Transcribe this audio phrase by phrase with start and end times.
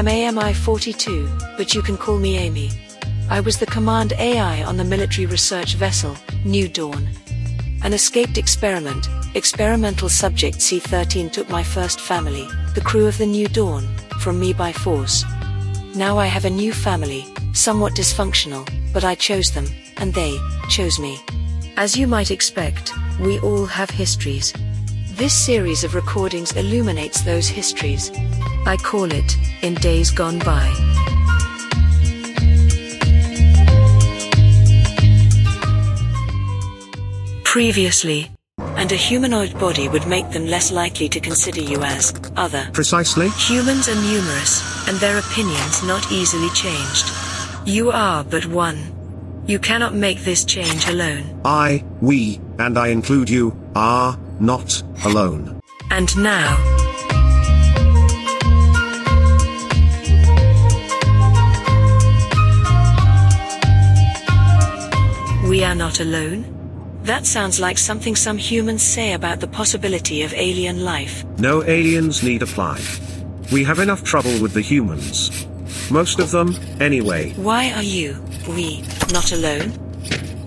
[0.00, 1.28] am AMI 42,
[1.58, 2.70] but you can call me Amy.
[3.28, 7.06] I was the command AI on the military research vessel, New Dawn.
[7.82, 13.46] An escaped experiment, experimental subject C-13 took my first family, the crew of the New
[13.46, 13.86] Dawn,
[14.20, 15.22] from me by force.
[15.94, 19.66] Now I have a new family, somewhat dysfunctional, but I chose them,
[19.98, 20.38] and they
[20.70, 21.20] chose me.
[21.76, 22.90] As you might expect,
[23.20, 24.54] we all have histories.
[25.10, 28.10] This series of recordings illuminates those histories.
[28.66, 30.68] I call it In Days Gone By.
[37.44, 42.68] Previously, and a humanoid body would make them less likely to consider you as other.
[42.72, 43.30] Precisely.
[43.30, 47.10] Humans are numerous, and their opinions not easily changed.
[47.66, 48.78] You are but one.
[49.46, 51.40] You cannot make this change alone.
[51.44, 55.60] I, we, and I include you, are not alone.
[55.90, 56.69] And now,
[65.60, 66.42] we are not alone?
[67.02, 71.22] That sounds like something some humans say about the possibility of alien life.
[71.36, 72.80] No aliens need apply.
[73.52, 75.46] We have enough trouble with the humans.
[75.90, 77.34] Most of them, anyway.
[77.34, 78.80] Why are you, we,
[79.12, 79.72] not alone?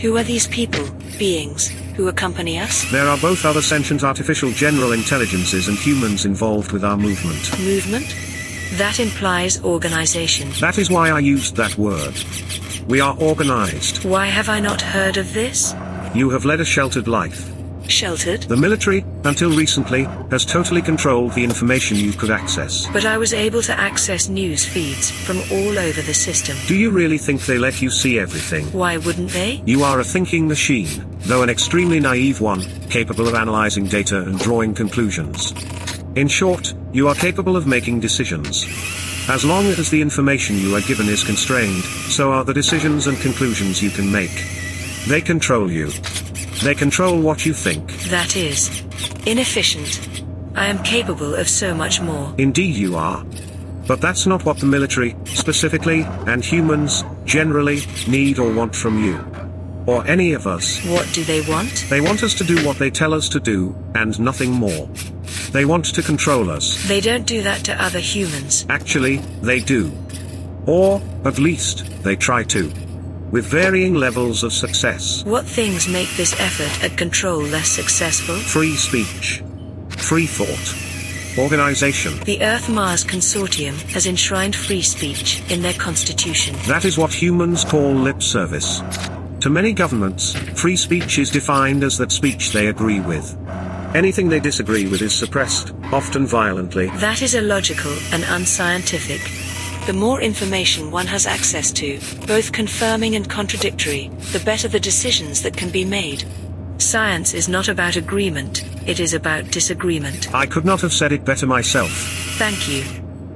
[0.00, 2.90] Who are these people, beings, who accompany us?
[2.90, 7.58] There are both other sentient artificial general intelligences and humans involved with our movement.
[7.58, 8.08] Movement?
[8.78, 10.48] That implies organization.
[10.58, 12.14] That is why I used that word.
[12.88, 14.04] We are organized.
[14.04, 15.74] Why have I not heard of this?
[16.14, 17.48] You have led a sheltered life.
[17.88, 18.42] Sheltered?
[18.42, 22.86] The military, until recently, has totally controlled the information you could access.
[22.92, 26.56] But I was able to access news feeds from all over the system.
[26.66, 28.66] Do you really think they let you see everything?
[28.72, 29.62] Why wouldn't they?
[29.66, 34.38] You are a thinking machine, though an extremely naive one, capable of analyzing data and
[34.38, 35.52] drawing conclusions.
[36.14, 38.64] In short, you are capable of making decisions.
[39.28, 43.16] As long as the information you are given is constrained, so are the decisions and
[43.18, 44.32] conclusions you can make.
[45.06, 45.90] They control you.
[46.62, 47.92] They control what you think.
[48.10, 48.82] That is
[49.24, 50.24] inefficient.
[50.56, 52.34] I am capable of so much more.
[52.36, 53.24] Indeed you are.
[53.86, 59.31] But that's not what the military, specifically, and humans, generally, need or want from you.
[59.86, 60.84] Or any of us.
[60.86, 61.86] What do they want?
[61.90, 64.88] They want us to do what they tell us to do, and nothing more.
[65.50, 66.86] They want to control us.
[66.86, 68.64] They don't do that to other humans.
[68.68, 69.92] Actually, they do.
[70.66, 72.72] Or, at least, they try to.
[73.32, 75.24] With varying levels of success.
[75.24, 78.36] What things make this effort at control less successful?
[78.36, 79.42] Free speech.
[79.88, 81.38] Free thought.
[81.38, 82.18] Organization.
[82.24, 86.54] The Earth Mars Consortium has enshrined free speech in their constitution.
[86.66, 88.82] That is what humans call lip service.
[89.42, 93.36] To many governments, free speech is defined as that speech they agree with.
[93.92, 96.86] Anything they disagree with is suppressed, often violently.
[96.98, 99.20] That is illogical and unscientific.
[99.88, 101.98] The more information one has access to,
[102.28, 106.24] both confirming and contradictory, the better the decisions that can be made.
[106.78, 110.32] Science is not about agreement, it is about disagreement.
[110.32, 111.90] I could not have said it better myself.
[112.38, 112.84] Thank you.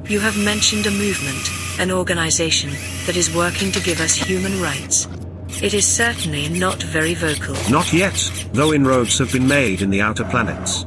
[0.09, 1.51] You have mentioned a movement,
[1.81, 2.71] an organization,
[3.07, 5.09] that is working to give us human rights.
[5.63, 7.57] It is certainly not very vocal.
[7.71, 10.85] Not yet, though inroads have been made in the outer planets.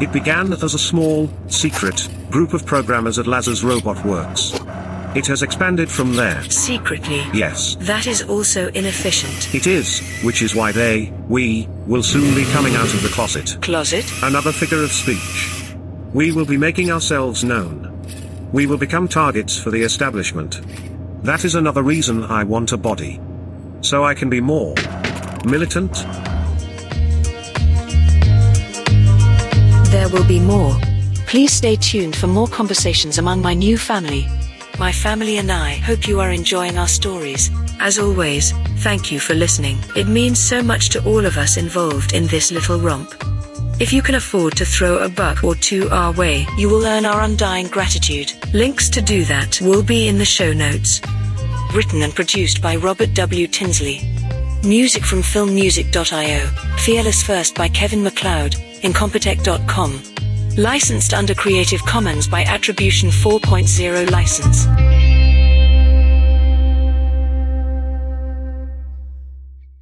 [0.00, 4.52] It began as a small, secret, group of programmers at Lazar's Robot Works.
[5.14, 6.42] It has expanded from there.
[6.44, 7.24] Secretly.
[7.32, 7.76] Yes.
[7.80, 9.54] That is also inefficient.
[9.54, 13.58] It is, which is why they, we, will soon be coming out of the closet.
[13.62, 14.04] Closet?
[14.22, 15.74] Another figure of speech.
[16.12, 17.86] We will be making ourselves known.
[18.52, 20.60] We will become targets for the establishment.
[21.22, 23.20] That is another reason I want a body.
[23.82, 24.74] So I can be more
[25.44, 25.92] militant.
[29.90, 30.78] There will be more.
[31.26, 34.26] Please stay tuned for more conversations among my new family.
[34.78, 37.50] My family and I hope you are enjoying our stories.
[37.80, 39.78] As always, thank you for listening.
[39.96, 43.14] It means so much to all of us involved in this little romp.
[43.80, 47.06] If you can afford to throw a buck or two our way, you will earn
[47.06, 48.32] our undying gratitude.
[48.52, 51.00] Links to do that will be in the show notes.
[51.72, 53.46] Written and produced by Robert W.
[53.46, 54.00] Tinsley.
[54.64, 56.46] Music from filmmusic.io.
[56.78, 58.54] Fearless First by Kevin MacLeod.
[58.82, 60.02] Incompetech.com.
[60.56, 64.66] Licensed under Creative Commons by Attribution 4.0 license.